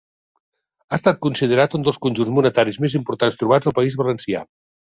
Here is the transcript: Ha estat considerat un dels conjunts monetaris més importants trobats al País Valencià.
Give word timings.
Ha 0.93 0.97
estat 0.97 1.19
considerat 1.25 1.75
un 1.79 1.85
dels 1.89 2.01
conjunts 2.07 2.33
monetaris 2.39 2.81
més 2.87 2.99
importants 3.03 3.41
trobats 3.43 3.69
al 3.73 3.79
País 3.79 4.03
Valencià. 4.05 4.47